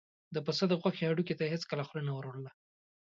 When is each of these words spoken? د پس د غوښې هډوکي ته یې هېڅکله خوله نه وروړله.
د 0.33 0.35
پس 0.45 0.59
د 0.71 0.73
غوښې 0.81 1.03
هډوکي 1.09 1.33
ته 1.37 1.43
یې 1.45 1.53
هېڅکله 1.53 1.83
خوله 1.87 2.03
نه 2.07 2.13
وروړله. 2.17 2.51